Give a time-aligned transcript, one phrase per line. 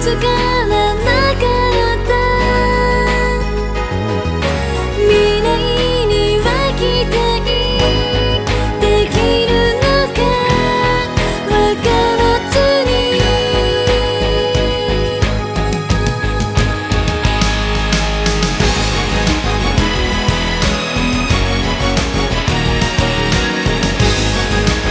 [0.00, 0.79] 疲れ